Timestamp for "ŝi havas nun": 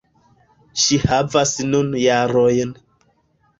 0.83-1.93